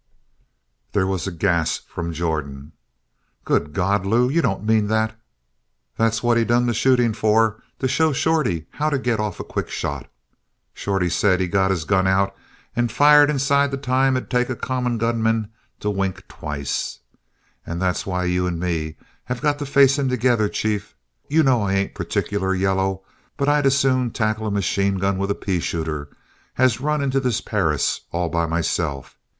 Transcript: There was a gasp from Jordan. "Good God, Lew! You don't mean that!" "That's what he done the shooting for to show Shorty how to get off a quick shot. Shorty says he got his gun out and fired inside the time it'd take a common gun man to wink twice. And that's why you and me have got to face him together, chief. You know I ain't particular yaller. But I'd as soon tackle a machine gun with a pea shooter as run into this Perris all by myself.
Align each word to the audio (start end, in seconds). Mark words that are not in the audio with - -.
There 0.93 1.05
was 1.05 1.27
a 1.27 1.31
gasp 1.31 1.87
from 1.87 2.11
Jordan. 2.11 2.71
"Good 3.45 3.71
God, 3.71 4.03
Lew! 4.03 4.29
You 4.29 4.41
don't 4.41 4.65
mean 4.65 4.87
that!" 4.87 5.15
"That's 5.95 6.23
what 6.23 6.37
he 6.37 6.43
done 6.43 6.65
the 6.65 6.73
shooting 6.73 7.13
for 7.13 7.61
to 7.77 7.87
show 7.87 8.11
Shorty 8.11 8.65
how 8.71 8.89
to 8.89 8.97
get 8.97 9.19
off 9.19 9.39
a 9.39 9.43
quick 9.43 9.69
shot. 9.69 10.09
Shorty 10.73 11.07
says 11.07 11.39
he 11.39 11.47
got 11.47 11.69
his 11.69 11.85
gun 11.85 12.07
out 12.07 12.35
and 12.75 12.91
fired 12.91 13.29
inside 13.29 13.69
the 13.69 13.77
time 13.77 14.17
it'd 14.17 14.31
take 14.31 14.49
a 14.49 14.55
common 14.55 14.97
gun 14.97 15.21
man 15.21 15.49
to 15.81 15.91
wink 15.91 16.27
twice. 16.27 16.97
And 17.63 17.79
that's 17.79 18.03
why 18.03 18.23
you 18.23 18.47
and 18.47 18.59
me 18.59 18.97
have 19.25 19.39
got 19.39 19.59
to 19.59 19.67
face 19.67 19.99
him 19.99 20.09
together, 20.09 20.49
chief. 20.49 20.95
You 21.29 21.43
know 21.43 21.61
I 21.61 21.73
ain't 21.75 21.93
particular 21.93 22.55
yaller. 22.55 22.97
But 23.37 23.49
I'd 23.49 23.67
as 23.67 23.77
soon 23.77 24.09
tackle 24.09 24.47
a 24.47 24.51
machine 24.51 24.97
gun 24.97 25.19
with 25.19 25.29
a 25.29 25.35
pea 25.35 25.59
shooter 25.59 26.09
as 26.57 26.81
run 26.81 27.03
into 27.03 27.19
this 27.19 27.39
Perris 27.39 28.01
all 28.11 28.29
by 28.29 28.47
myself. 28.47 29.19